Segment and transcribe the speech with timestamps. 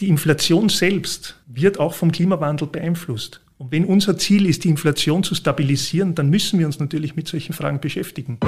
[0.00, 3.40] die Inflation selbst wird auch vom Klimawandel beeinflusst.
[3.58, 7.26] Und wenn unser Ziel ist, die Inflation zu stabilisieren, dann müssen wir uns natürlich mit
[7.26, 8.38] solchen Fragen beschäftigen.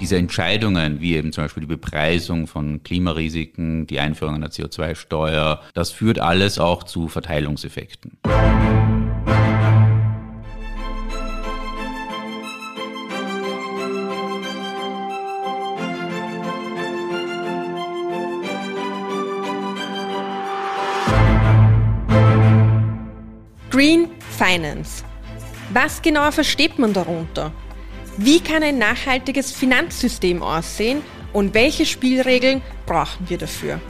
[0.00, 5.92] Diese Entscheidungen, wie eben zum Beispiel die Bepreisung von Klimarisiken, die Einführung einer CO2-Steuer, das
[5.92, 8.18] führt alles auch zu Verteilungseffekten.
[24.54, 25.04] Finance.
[25.70, 27.52] Was genau versteht man darunter?
[28.16, 33.80] Wie kann ein nachhaltiges Finanzsystem aussehen und welche Spielregeln brauchen wir dafür?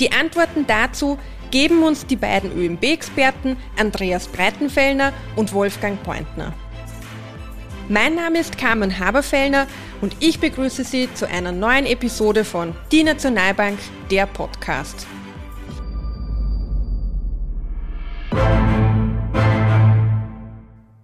[0.00, 1.18] Die Antworten dazu
[1.52, 6.52] geben uns die beiden ÖMB-Experten Andreas Breitenfellner und Wolfgang Pointner.
[7.88, 9.66] Mein Name ist Carmen Haberfellner
[10.00, 13.78] und ich begrüße Sie zu einer neuen Episode von Die Nationalbank,
[14.10, 15.06] der Podcast.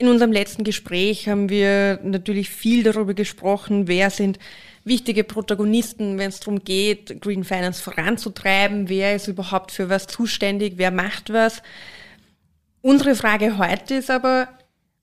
[0.01, 4.39] In unserem letzten Gespräch haben wir natürlich viel darüber gesprochen, wer sind
[4.85, 10.75] wichtige Protagonisten, wenn es darum geht, Green Finance voranzutreiben, wer ist überhaupt für was zuständig,
[10.77, 11.63] wer macht was.
[12.81, 14.49] Unsere Frage heute ist aber,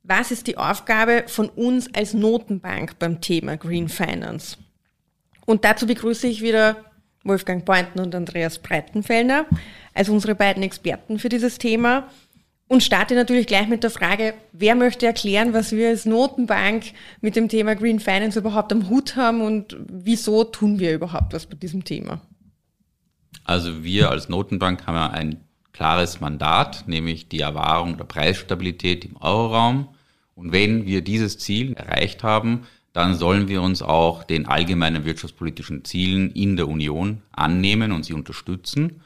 [0.03, 4.57] was ist die Aufgabe von uns als Notenbank beim Thema Green Finance?
[5.45, 6.77] Und dazu begrüße ich wieder
[7.25, 9.45] Wolfgang Pointen und Andreas Breitenfellner
[9.93, 12.07] als unsere beiden Experten für dieses Thema.
[12.67, 16.85] Und starte natürlich gleich mit der Frage, wer möchte erklären, was wir als Notenbank
[17.21, 21.45] mit dem Thema Green Finance überhaupt am Hut haben und wieso tun wir überhaupt was
[21.45, 22.21] bei diesem Thema?
[23.43, 25.41] Also wir als Notenbank haben ja ein
[25.73, 29.89] klares Mandat, nämlich die Erwahrung der Preisstabilität im Euroraum.
[30.33, 35.83] Und wenn wir dieses Ziel erreicht haben, dann sollen wir uns auch den allgemeinen wirtschaftspolitischen
[35.83, 39.01] Zielen in der Union annehmen und sie unterstützen.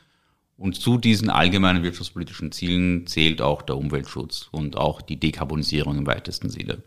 [0.59, 6.05] Und zu diesen allgemeinen wirtschaftspolitischen Zielen zählt auch der Umweltschutz und auch die Dekarbonisierung im
[6.05, 6.83] weitesten Sinne.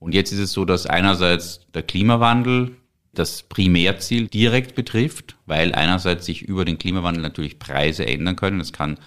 [0.00, 2.76] Und jetzt ist es so, dass einerseits der Klimawandel
[3.14, 8.60] das Primärziel direkt betrifft, weil einerseits sich über den Klimawandel natürlich Preise ändern können.
[8.60, 8.98] Es kann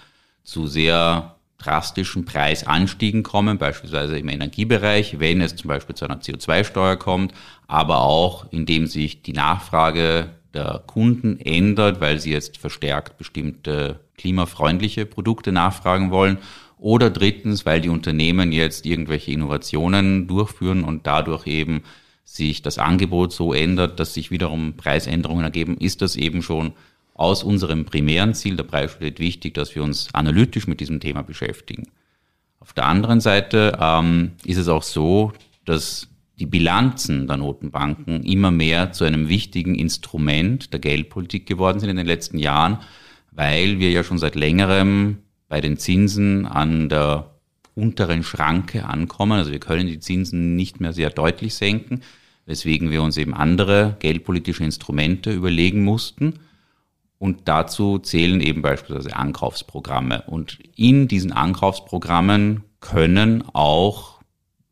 [0.42, 6.96] zu sehr drastischen Preisanstiegen kommen, beispielsweise im Energiebereich, wenn es zum Beispiel zu einer CO2-Steuer
[6.96, 7.34] kommt,
[7.68, 15.06] aber auch indem sich die Nachfrage der Kunden ändert, weil sie jetzt verstärkt bestimmte klimafreundliche
[15.06, 16.38] Produkte nachfragen wollen.
[16.78, 21.82] Oder drittens, weil die Unternehmen jetzt irgendwelche Innovationen durchführen und dadurch eben
[22.24, 26.72] sich das Angebot so ändert, dass sich wiederum Preisänderungen ergeben, ist das eben schon
[27.14, 31.84] aus unserem primären Ziel der Preisstabilität wichtig, dass wir uns analytisch mit diesem Thema beschäftigen.
[32.58, 35.32] Auf der anderen Seite ähm, ist es auch so,
[35.64, 36.08] dass
[36.38, 41.96] die Bilanzen der Notenbanken immer mehr zu einem wichtigen Instrument der Geldpolitik geworden sind in
[41.96, 42.78] den letzten Jahren,
[43.30, 47.30] weil wir ja schon seit längerem bei den Zinsen an der
[47.74, 49.32] unteren Schranke ankommen.
[49.32, 52.02] Also wir können die Zinsen nicht mehr sehr deutlich senken,
[52.46, 56.40] weswegen wir uns eben andere geldpolitische Instrumente überlegen mussten.
[57.18, 60.22] Und dazu zählen eben beispielsweise Ankaufsprogramme.
[60.26, 64.21] Und in diesen Ankaufsprogrammen können auch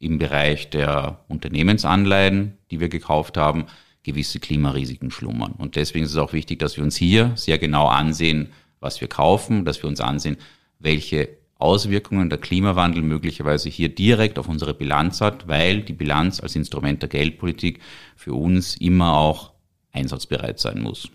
[0.00, 3.66] im Bereich der Unternehmensanleihen, die wir gekauft haben,
[4.02, 5.52] gewisse Klimarisiken schlummern.
[5.52, 8.48] Und deswegen ist es auch wichtig, dass wir uns hier sehr genau ansehen,
[8.80, 10.38] was wir kaufen, dass wir uns ansehen,
[10.78, 11.28] welche
[11.58, 17.02] Auswirkungen der Klimawandel möglicherweise hier direkt auf unsere Bilanz hat, weil die Bilanz als Instrument
[17.02, 17.80] der Geldpolitik
[18.16, 19.52] für uns immer auch
[19.92, 21.10] einsatzbereit sein muss.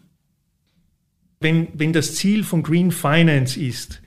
[1.40, 4.04] Wenn, wenn das Ziel von Green Finance ist,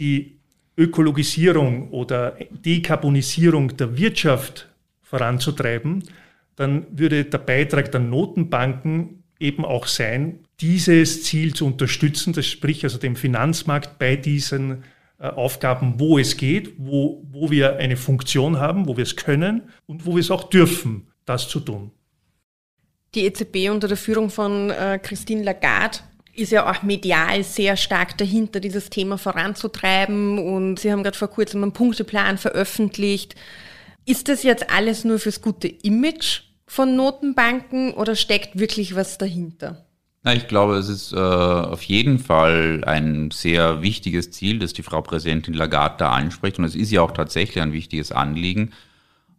[0.00, 0.37] die
[0.78, 4.68] Ökologisierung oder Dekarbonisierung der Wirtschaft
[5.02, 6.04] voranzutreiben,
[6.56, 12.84] dann würde der Beitrag der Notenbanken eben auch sein, dieses Ziel zu unterstützen, das sprich
[12.84, 14.84] also dem Finanzmarkt bei diesen
[15.18, 19.62] äh, Aufgaben, wo es geht, wo, wo wir eine Funktion haben, wo wir es können
[19.86, 21.90] und wo wir es auch dürfen, das zu tun.
[23.14, 25.98] Die EZB unter der Führung von äh, Christine Lagarde
[26.38, 30.38] ist ja auch medial sehr stark dahinter, dieses Thema voranzutreiben.
[30.38, 33.34] Und Sie haben gerade vor kurzem einen Punkteplan veröffentlicht.
[34.06, 39.84] Ist das jetzt alles nur fürs gute Image von Notenbanken oder steckt wirklich was dahinter?
[40.24, 45.00] Ich glaube, es ist äh, auf jeden Fall ein sehr wichtiges Ziel, das die Frau
[45.00, 46.58] Präsidentin Lagarde da anspricht.
[46.58, 48.72] Und es ist ja auch tatsächlich ein wichtiges Anliegen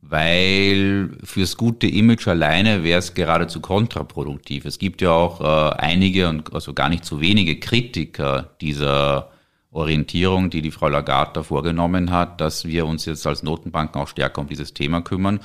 [0.02, 4.66] weil fürs gute Image alleine wäre es geradezu kontraproduktiv.
[4.66, 9.30] Es gibt ja auch äh, einige und also gar nicht so wenige Kritiker dieser
[9.72, 14.08] Orientierung, die die Frau Lagarde da vorgenommen hat, dass wir uns jetzt als Notenbanken auch
[14.08, 15.40] stärker um dieses Thema kümmern.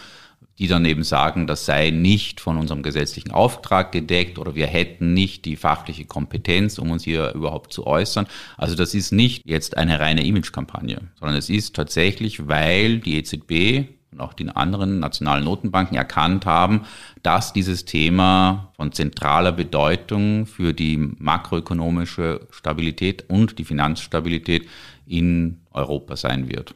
[0.56, 5.12] die dann eben sagen, das sei nicht von unserem gesetzlichen Auftrag gedeckt oder wir hätten
[5.12, 8.28] nicht die fachliche Kompetenz, um uns hier überhaupt zu äußern.
[8.56, 13.88] Also das ist nicht jetzt eine reine Imagekampagne, sondern es ist tatsächlich, weil die EZB
[14.14, 16.82] und auch die anderen nationalen Notenbanken erkannt haben,
[17.22, 24.69] dass dieses Thema von zentraler Bedeutung für die makroökonomische Stabilität und die Finanzstabilität
[25.06, 26.75] in Europa sein wird.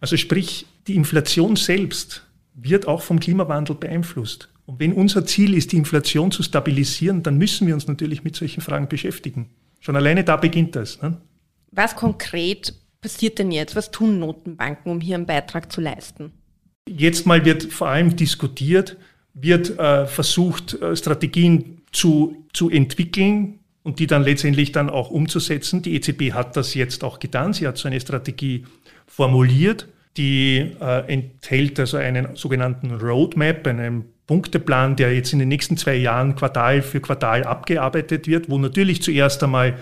[0.00, 4.48] Also sprich, die Inflation selbst wird auch vom Klimawandel beeinflusst.
[4.66, 8.36] Und wenn unser Ziel ist, die Inflation zu stabilisieren, dann müssen wir uns natürlich mit
[8.36, 9.50] solchen Fragen beschäftigen.
[9.80, 11.00] Schon alleine da beginnt das.
[11.00, 11.16] Ne?
[11.70, 12.74] Was konkret
[13.06, 13.76] passiert denn jetzt?
[13.76, 16.32] Was tun Notenbanken, um hier einen Beitrag zu leisten?
[16.88, 18.96] Jetzt mal wird vor allem diskutiert,
[19.32, 25.82] wird äh, versucht, äh, Strategien zu, zu entwickeln und die dann letztendlich dann auch umzusetzen.
[25.82, 27.52] Die EZB hat das jetzt auch getan.
[27.52, 28.64] Sie hat so eine Strategie
[29.06, 29.86] formuliert
[30.16, 35.94] die äh, enthält also einen sogenannten Roadmap, einen Punkteplan, der jetzt in den nächsten zwei
[35.94, 39.78] Jahren Quartal für Quartal abgearbeitet wird, wo natürlich zuerst einmal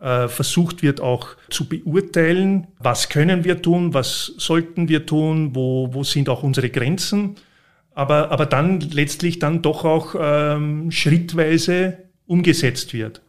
[0.00, 6.04] versucht wird auch zu beurteilen, was können wir tun, was sollten wir tun, wo, wo
[6.04, 7.36] sind auch unsere Grenzen,
[7.94, 13.22] aber, aber dann letztlich dann doch auch ähm, schrittweise umgesetzt wird.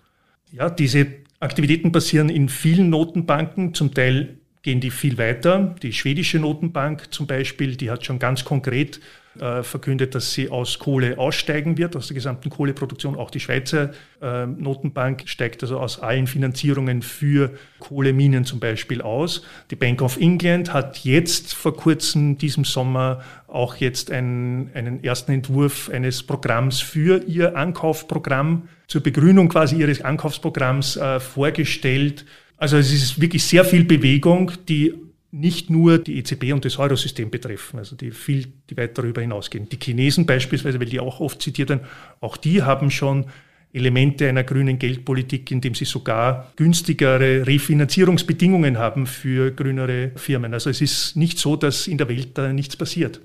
[0.51, 1.07] Ja, diese
[1.39, 5.75] Aktivitäten passieren in vielen Notenbanken, zum Teil gehen die viel weiter.
[5.83, 9.00] Die schwedische Notenbank zum Beispiel, die hat schon ganz konkret
[9.40, 13.16] äh, verkündet, dass sie aus Kohle aussteigen wird, aus der gesamten Kohleproduktion.
[13.16, 13.92] Auch die Schweizer
[14.22, 19.44] äh, Notenbank steigt also aus allen Finanzierungen für Kohleminen zum Beispiel aus.
[19.72, 25.32] Die Bank of England hat jetzt vor kurzem, diesem Sommer, auch jetzt einen, einen ersten
[25.32, 32.26] Entwurf eines Programms für ihr Ankaufprogramm zur Begrünung quasi ihres Ankaufsprogramms äh, vorgestellt
[32.58, 34.94] also es ist wirklich sehr viel Bewegung, die
[35.36, 39.68] nicht nur die EZB und das Eurosystem betreffen, also die viel, die weit darüber hinausgehen.
[39.70, 41.86] Die Chinesen beispielsweise, weil die auch oft zitiert werden,
[42.22, 43.26] auch die haben schon
[43.74, 50.54] Elemente einer grünen Geldpolitik, indem sie sogar günstigere Refinanzierungsbedingungen haben für grünere Firmen.
[50.54, 53.20] Also es ist nicht so, dass in der Welt da nichts passiert.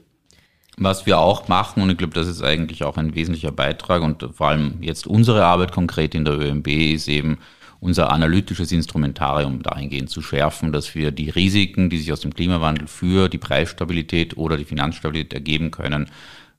[0.77, 4.27] Was wir auch machen, und ich glaube, das ist eigentlich auch ein wesentlicher Beitrag und
[4.35, 7.39] vor allem jetzt unsere Arbeit konkret in der ÖMB ist eben,
[7.81, 12.87] unser analytisches Instrumentarium dahingehend zu schärfen, dass wir die Risiken, die sich aus dem Klimawandel
[12.87, 16.11] für die Preisstabilität oder die Finanzstabilität ergeben können,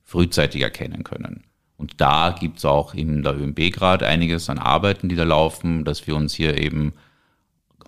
[0.03, 1.44] frühzeitig erkennen können.
[1.77, 5.83] Und da gibt es auch in der ÖMB gerade einiges an Arbeiten, die da laufen,
[5.83, 6.94] dass wir uns hier eben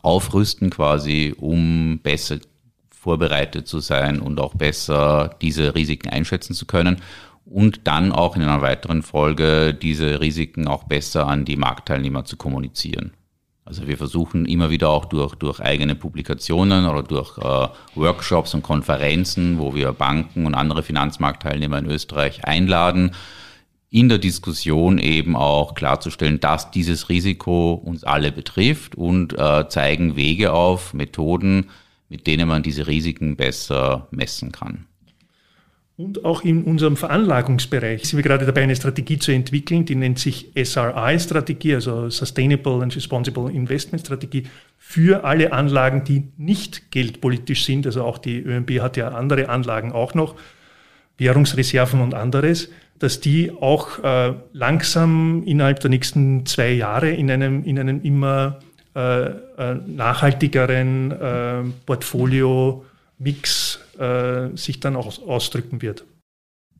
[0.02, 2.38] aufrüsten quasi, um besser
[2.90, 7.02] vorbereitet zu sein und auch besser diese Risiken einschätzen zu können
[7.46, 12.38] und dann auch in einer weiteren Folge diese Risiken auch besser an die Marktteilnehmer zu
[12.38, 13.12] kommunizieren.
[13.66, 18.62] Also wir versuchen immer wieder auch durch, durch eigene Publikationen oder durch äh, Workshops und
[18.62, 23.12] Konferenzen, wo wir Banken und andere Finanzmarktteilnehmer in Österreich einladen,
[23.90, 30.16] in der Diskussion eben auch klarzustellen, dass dieses Risiko uns alle betrifft und äh, zeigen
[30.16, 31.70] Wege auf, Methoden,
[32.10, 34.88] mit denen man diese Risiken besser messen kann.
[35.96, 40.18] Und auch in unserem Veranlagungsbereich sind wir gerade dabei, eine Strategie zu entwickeln, die nennt
[40.18, 44.48] sich SRI-Strategie, also Sustainable and Responsible Investment Strategie,
[44.80, 47.86] für alle Anlagen, die nicht geldpolitisch sind.
[47.86, 50.36] Also auch die ÖMB hat ja andere Anlagen auch noch,
[51.20, 57.64] Währungsreserven und anderes, dass die auch äh, langsam innerhalb der nächsten zwei Jahre in einem,
[57.66, 58.60] in einem immer
[58.96, 59.34] äh, äh,
[59.86, 66.06] nachhaltigeren äh, Portfolio-Mix äh, sich dann auch ausdrücken wird.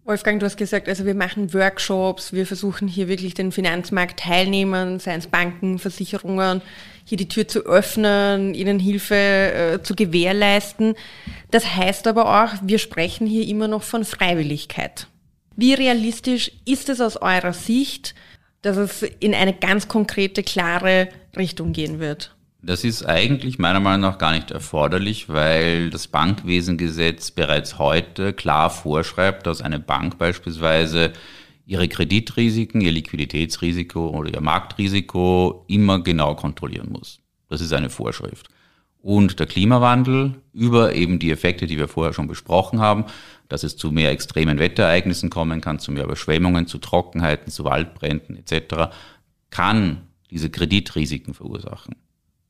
[0.06, 5.20] Wolfgang, du hast gesagt, also wir machen Workshops, wir versuchen hier wirklich den Finanzmarktteilnehmern, seien
[5.20, 6.62] es Banken, Versicherungen,
[7.06, 10.96] hier die Tür zu öffnen, ihnen Hilfe äh, zu gewährleisten.
[11.52, 15.08] Das heißt aber auch, wir sprechen hier immer noch von Freiwilligkeit.
[15.56, 18.14] Wie realistisch ist es aus eurer Sicht,
[18.62, 22.36] dass es in eine ganz konkrete, klare Richtung gehen wird?
[22.66, 28.70] Das ist eigentlich meiner Meinung nach gar nicht erforderlich, weil das Bankwesengesetz bereits heute klar
[28.70, 31.12] vorschreibt, dass eine Bank beispielsweise
[31.66, 37.20] ihre Kreditrisiken, ihr Liquiditätsrisiko oder ihr Marktrisiko immer genau kontrollieren muss.
[37.50, 38.48] Das ist eine Vorschrift.
[39.02, 43.04] Und der Klimawandel über eben die Effekte, die wir vorher schon besprochen haben,
[43.50, 48.38] dass es zu mehr extremen Wetterereignissen kommen kann, zu mehr Überschwemmungen, zu Trockenheiten, zu Waldbränden
[48.38, 48.94] etc.,
[49.50, 51.96] kann diese Kreditrisiken verursachen.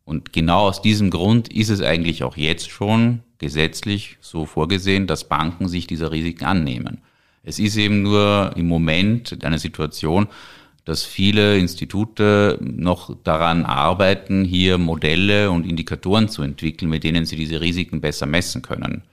[0.05, 5.27] Und genau aus diesem Grund ist es eigentlich auch jetzt schon gesetzlich so vorgesehen, dass
[5.27, 7.01] Banken sich dieser Risiken annehmen.
[7.43, 10.27] Es ist eben nur im Moment eine Situation,
[10.85, 17.37] dass viele Institute noch daran arbeiten, hier Modelle und Indikatoren zu entwickeln, mit denen sie
[17.37, 19.03] diese Risiken besser messen können.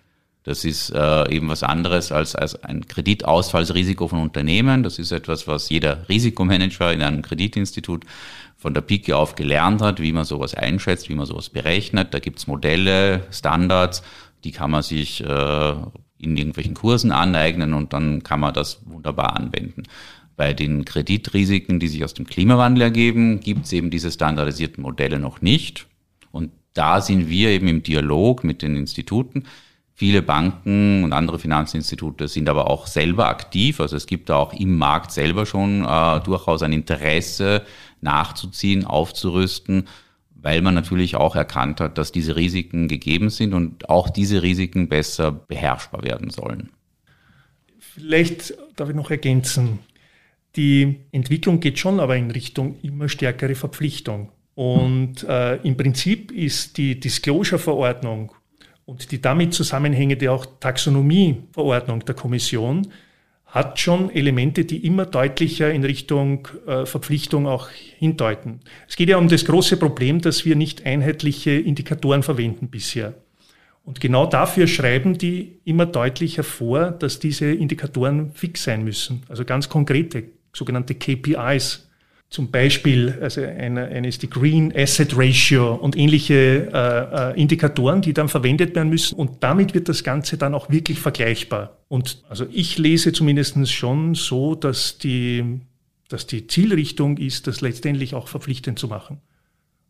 [0.42, 4.82] Das ist äh, eben was anderes als, als ein Kreditausfallsrisiko von Unternehmen.
[4.82, 8.04] Das ist etwas, was jeder Risikomanager in einem Kreditinstitut
[8.60, 12.12] von der Pike auf gelernt hat, wie man sowas einschätzt, wie man sowas berechnet.
[12.12, 14.02] Da gibt's Modelle, Standards,
[14.44, 15.74] die kann man sich äh,
[16.18, 19.84] in irgendwelchen Kursen aneignen und dann kann man das wunderbar anwenden.
[20.36, 25.40] Bei den Kreditrisiken, die sich aus dem Klimawandel ergeben, gibt's eben diese standardisierten Modelle noch
[25.40, 25.86] nicht.
[26.30, 29.44] Und da sind wir eben im Dialog mit den Instituten.
[29.94, 33.80] Viele Banken und andere Finanzinstitute sind aber auch selber aktiv.
[33.80, 37.62] Also es gibt da auch im Markt selber schon äh, durchaus ein Interesse
[38.00, 39.88] nachzuziehen, aufzurüsten,
[40.34, 44.88] weil man natürlich auch erkannt hat, dass diese Risiken gegeben sind und auch diese Risiken
[44.88, 46.70] besser beherrschbar werden sollen.
[47.78, 49.80] Vielleicht darf ich noch ergänzen.
[50.56, 54.30] Die Entwicklung geht schon aber in Richtung immer stärkere Verpflichtung.
[54.54, 58.32] Und äh, im Prinzip ist die Disclosure-Verordnung
[58.84, 62.88] und die damit zusammenhängende auch Taxonomieverordnung der Kommission
[63.50, 68.60] hat schon Elemente, die immer deutlicher in Richtung äh, Verpflichtung auch hindeuten.
[68.88, 73.14] Es geht ja um das große Problem, dass wir nicht einheitliche Indikatoren verwenden bisher.
[73.84, 79.22] Und genau dafür schreiben die immer deutlicher vor, dass diese Indikatoren fix sein müssen.
[79.28, 81.89] Also ganz konkrete, sogenannte KPIs
[82.30, 88.02] zum Beispiel, also eine, eine ist die Green Asset Ratio und ähnliche äh, äh, Indikatoren,
[88.02, 89.16] die dann verwendet werden müssen.
[89.16, 91.76] Und damit wird das Ganze dann auch wirklich vergleichbar.
[91.88, 95.60] Und also ich lese zumindest schon so, dass die,
[96.08, 99.18] dass die Zielrichtung ist, das letztendlich auch verpflichtend zu machen.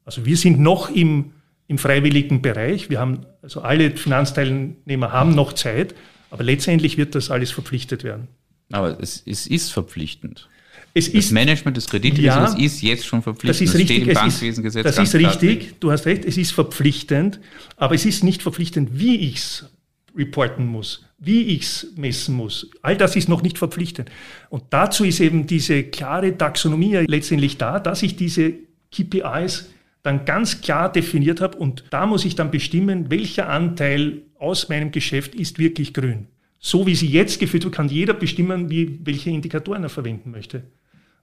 [0.07, 1.33] Also wir sind noch im,
[1.69, 2.89] im freiwilligen Bereich.
[2.89, 5.95] Wir haben, also alle Finanzteilnehmer haben noch Zeit,
[6.31, 8.29] aber letztendlich wird das alles verpflichtet werden.
[8.73, 10.49] Aber es, es ist verpflichtend.
[10.93, 13.69] Es das ist, Management des Kreditrisikos ja, ist jetzt schon verpflichtend.
[13.69, 13.99] Das ist richtig.
[14.07, 14.83] Das steht im Bankwesengesetz.
[14.85, 15.81] Das ist richtig.
[15.81, 16.25] Du hast recht.
[16.25, 17.41] Es ist verpflichtend.
[17.77, 19.71] Aber es ist nicht verpflichtend, wie ich es
[20.17, 22.71] reporten muss, wie ich es messen muss.
[22.83, 24.11] All das ist noch nicht verpflichtend.
[24.49, 28.55] Und dazu ist eben diese klare Taxonomie letztendlich da, dass ich diese
[28.93, 29.71] KPIs
[30.03, 34.93] dann ganz klar definiert habe und da muss ich dann bestimmen, welcher Anteil aus meinem
[34.93, 36.27] Geschäft ist wirklich grün.
[36.59, 40.63] So wie sie jetzt geführt wird, kann jeder bestimmen, wie, welche Indikatoren er verwenden möchte.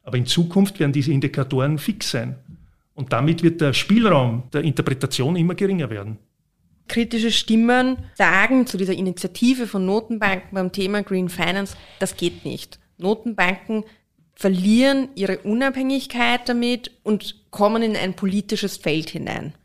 [0.07, 2.37] Aber in Zukunft werden diese Indikatoren fix sein.
[2.93, 6.17] Und damit wird der Spielraum der Interpretation immer geringer werden.
[6.87, 12.79] Kritische Stimmen sagen zu dieser Initiative von Notenbanken beim Thema Green Finance, das geht nicht.
[12.97, 13.83] Notenbanken
[14.33, 19.55] verlieren ihre Unabhängigkeit damit und kommen in ein politisches Feld hinein.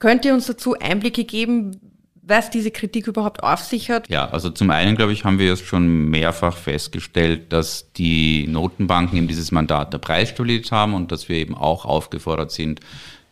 [0.00, 1.97] Könnt ihr uns dazu Einblicke geben,
[2.28, 4.08] was diese Kritik überhaupt auf sich hat?
[4.08, 9.16] Ja, also zum einen, glaube ich, haben wir jetzt schon mehrfach festgestellt, dass die Notenbanken
[9.18, 12.80] eben dieses Mandat der Preisstabilität haben und dass wir eben auch aufgefordert sind,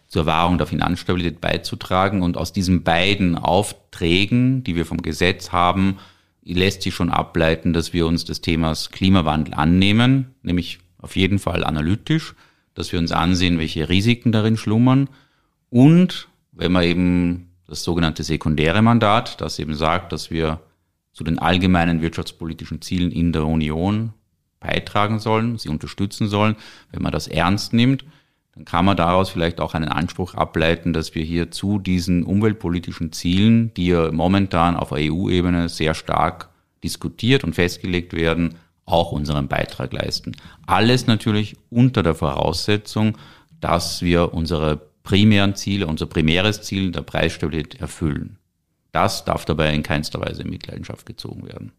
[0.09, 2.23] zur Wahrung der Finanzstabilität beizutragen.
[2.23, 5.99] Und aus diesen beiden Aufträgen, die wir vom Gesetz haben,
[6.43, 11.65] lässt sich schon ableiten, dass wir uns des Themas Klimawandel annehmen, nämlich auf jeden Fall
[11.65, 12.35] analytisch,
[12.75, 15.09] dass wir uns ansehen, welche Risiken darin schlummern
[15.71, 20.61] und wenn man eben das sogenannte sekundäre Mandat, das eben sagt, dass wir
[21.13, 24.13] zu den allgemeinen wirtschaftspolitischen Zielen in der Union
[24.61, 26.57] beitragen sollen, sie unterstützen sollen.
[26.93, 28.05] Wenn man das ernst nimmt,
[28.55, 33.13] dann kann man daraus vielleicht auch einen Anspruch ableiten, dass wir hier zu diesen umweltpolitischen
[33.13, 36.49] Zielen, die ja momentan auf EU-Ebene sehr stark
[36.83, 38.55] diskutiert und festgelegt werden,
[38.87, 40.37] auch unseren Beitrag leisten.
[40.67, 43.19] Alles natürlich unter der Voraussetzung,
[43.61, 48.39] dass wir unsere primären Ziele, unser primäres Ziel der Preisstabilität erfüllen.
[48.93, 51.73] Das darf dabei in keinster Weise in Mitleidenschaft gezogen werden.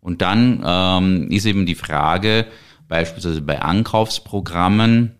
[0.00, 2.46] Und dann ähm, ist eben die Frage,
[2.88, 5.16] beispielsweise bei Ankaufsprogrammen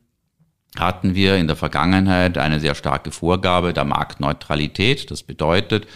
[0.79, 5.11] hatten wir in der Vergangenheit eine sehr starke Vorgabe der Marktneutralität.
[5.11, 5.87] Das bedeutet,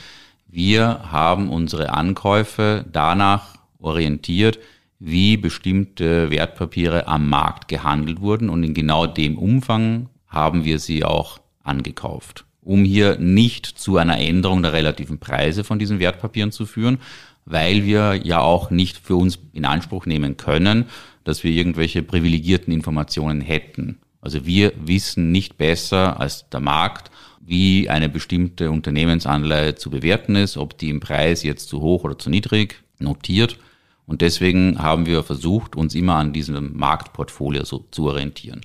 [0.46, 4.58] wir haben unsere Ankäufe danach orientiert,
[4.98, 11.04] wie bestimmte Wertpapiere am Markt gehandelt wurden und in genau dem Umfang haben wir sie
[11.04, 16.66] auch angekauft, um hier nicht zu einer Änderung der relativen Preise von diesen Wertpapieren zu
[16.66, 16.98] führen,
[17.44, 20.86] weil wir ja auch nicht für uns in Anspruch nehmen können,
[21.24, 23.98] dass wir irgendwelche privilegierten Informationen hätten.
[24.20, 30.58] Also wir wissen nicht besser als der Markt, wie eine bestimmte Unternehmensanleihe zu bewerten ist,
[30.58, 33.58] ob die im Preis jetzt zu hoch oder zu niedrig notiert.
[34.06, 38.60] Und deswegen haben wir versucht, uns immer an diesem Marktportfolio so zu orientieren.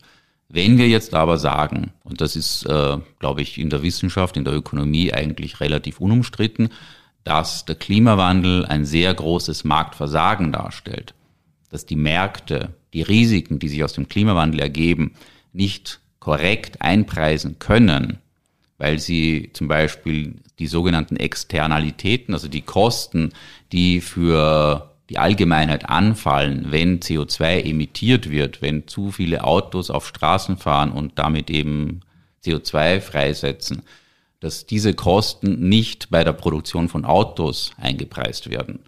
[0.53, 4.43] Wenn wir jetzt aber sagen, und das ist, äh, glaube ich, in der Wissenschaft, in
[4.45, 6.69] der Ökonomie eigentlich relativ unumstritten,
[7.23, 11.15] dass der Klimawandel ein sehr großes Marktversagen darstellt,
[11.71, 15.15] dass die Märkte die Risiken, die sich aus dem Klimawandel ergeben,
[15.53, 18.19] nicht korrekt einpreisen können,
[18.77, 23.31] weil sie zum Beispiel die sogenannten Externalitäten, also die Kosten,
[23.71, 30.57] die für die Allgemeinheit anfallen, wenn CO2 emittiert wird, wenn zu viele Autos auf Straßen
[30.57, 31.99] fahren und damit eben
[32.43, 33.83] CO2 freisetzen,
[34.39, 38.79] dass diese Kosten nicht bei der Produktion von Autos eingepreist werden.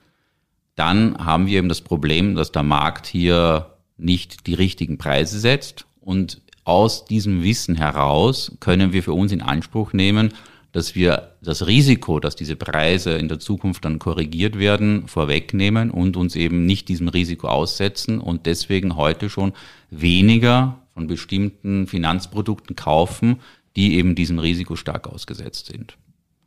[0.73, 5.85] Dann haben wir eben das Problem, dass der Markt hier nicht die richtigen Preise setzt
[6.01, 10.33] und aus diesem Wissen heraus können wir für uns in Anspruch nehmen,
[10.75, 16.17] dass wir das Risiko, dass diese Preise in der Zukunft dann korrigiert werden, vorwegnehmen und
[16.17, 19.53] uns eben nicht diesem Risiko aussetzen und deswegen heute schon
[19.89, 23.37] weniger von bestimmten Finanzprodukten kaufen,
[23.77, 25.95] die eben diesem Risiko stark ausgesetzt sind.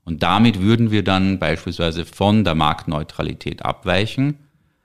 [0.04, 4.34] Und damit würden wir dann beispielsweise von der Marktneutralität abweichen,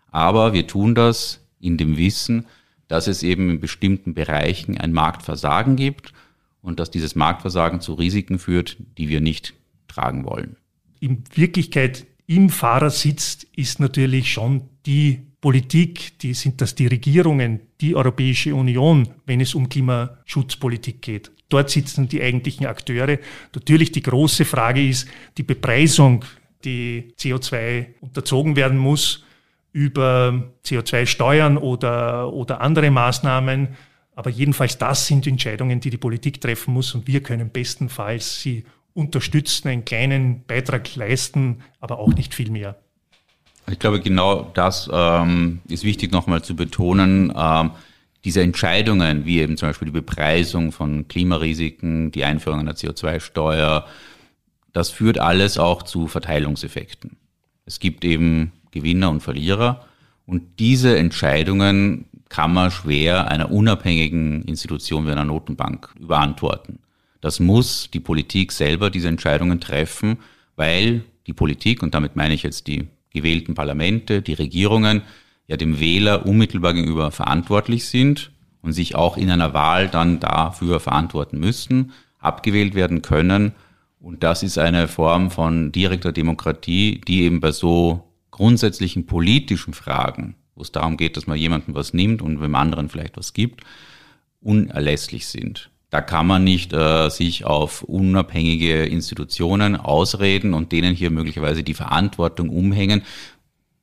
[0.09, 2.45] aber wir tun das in dem Wissen,
[2.88, 6.13] dass es eben in bestimmten Bereichen ein Marktversagen gibt
[6.63, 9.53] und dass dieses Marktversagen zu Risiken führt, die wir nicht
[9.88, 10.55] tragen wollen.
[11.00, 17.96] In Wirklichkeit im Fahrersitz ist natürlich schon die Politik, die sind das die Regierungen, die
[17.96, 21.32] Europäische Union, wenn es um Klimaschutzpolitik geht.
[21.50, 23.20] Dort sitzen die eigentlichen Akteure.
[23.53, 26.24] Natürlich die große Frage ist die Bepreisung,
[26.63, 29.25] die CO2 unterzogen werden muss
[29.74, 33.75] über CO2-Steuern oder, oder andere Maßnahmen
[34.15, 38.65] aber jedenfalls das sind Entscheidungen, die die Politik treffen muss und wir können bestenfalls sie
[38.93, 42.77] unterstützen, einen kleinen Beitrag leisten, aber auch nicht viel mehr.
[43.72, 47.34] Ich glaube, genau das ähm, ist wichtig nochmal zu betonen.
[47.36, 47.72] Ähm,
[48.25, 53.86] diese Entscheidungen, wie eben zum Beispiel die Bepreisung von Klimarisiken, die Einführung einer CO2-Steuer,
[54.74, 57.17] das führt alles auch zu Verteilungseffekten.
[57.65, 59.86] Es gibt eben Gewinner und Verlierer
[60.25, 66.79] und diese Entscheidungen kann man schwer einer unabhängigen Institution wie einer Notenbank überantworten.
[67.21, 70.17] Das muss die Politik selber diese Entscheidungen treffen,
[70.55, 75.03] weil die Politik, und damit meine ich jetzt die gewählten Parlamente, die Regierungen,
[75.45, 78.31] ja dem Wähler unmittelbar gegenüber verantwortlich sind
[78.63, 83.51] und sich auch in einer Wahl dann dafür verantworten müssen, abgewählt werden können.
[83.99, 90.36] Und das ist eine Form von direkter Demokratie, die eben bei so grundsätzlichen politischen Fragen
[90.55, 93.61] wo es darum geht, dass man jemandem was nimmt und dem anderen vielleicht was gibt,
[94.41, 95.69] unerlässlich sind.
[95.89, 101.75] Da kann man nicht äh, sich auf unabhängige Institutionen ausreden und denen hier möglicherweise die
[101.75, 103.03] Verantwortung umhängen,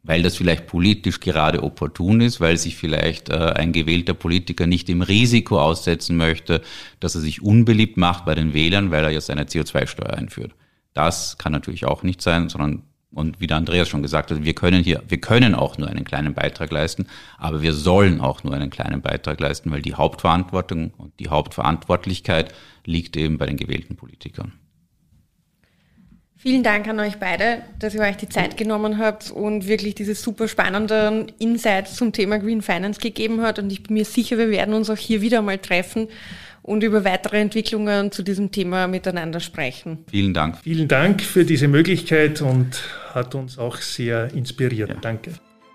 [0.02, 4.88] weil das vielleicht politisch gerade opportun ist, weil sich vielleicht äh, ein gewählter Politiker nicht
[4.88, 6.62] dem Risiko aussetzen möchte,
[6.98, 10.52] dass er sich unbeliebt macht bei den Wählern, weil er jetzt eine CO2-Steuer einführt.
[10.94, 14.54] Das kann natürlich auch nicht sein, sondern und wie der Andreas schon gesagt hat, wir
[14.54, 17.06] können hier, wir können auch nur einen kleinen Beitrag leisten,
[17.38, 22.54] aber wir sollen auch nur einen kleinen Beitrag leisten, weil die Hauptverantwortung und die Hauptverantwortlichkeit
[22.84, 24.52] liegt eben bei den gewählten Politikern.
[26.36, 30.14] Vielen Dank an euch beide, dass ihr euch die Zeit genommen habt und wirklich diese
[30.14, 33.58] super spannenden Insights zum Thema Green Finance gegeben habt.
[33.58, 36.08] Und ich bin mir sicher, wir werden uns auch hier wieder mal treffen
[36.62, 40.04] und über weitere Entwicklungen zu diesem Thema miteinander sprechen.
[40.10, 40.58] Vielen Dank.
[40.62, 44.90] Vielen Dank für diese Möglichkeit und hat uns auch sehr inspiriert.
[44.90, 44.96] Ja.
[45.00, 45.32] Danke.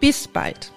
[0.00, 0.72] Bis bald!